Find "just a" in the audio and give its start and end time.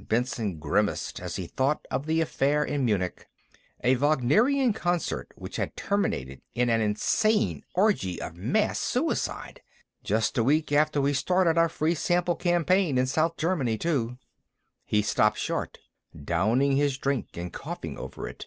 10.02-10.42